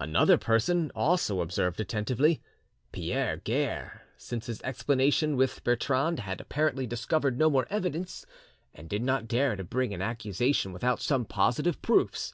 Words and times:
Another 0.00 0.38
person 0.38 0.90
also 0.94 1.42
observed 1.42 1.78
attentively. 1.78 2.40
Pierre 2.90 3.36
Guerre 3.36 4.00
since 4.16 4.46
his 4.46 4.62
explanation 4.62 5.36
with 5.36 5.62
Bertrande 5.62 6.20
had 6.20 6.40
apparently 6.40 6.86
discovered 6.86 7.36
no 7.36 7.50
more 7.50 7.66
evidence, 7.68 8.24
and 8.72 8.88
did 8.88 9.02
not 9.02 9.28
dare 9.28 9.56
to 9.56 9.62
bring 9.62 9.92
an 9.92 10.00
accusation 10.00 10.72
without 10.72 11.02
some 11.02 11.26
positive 11.26 11.82
proofs. 11.82 12.32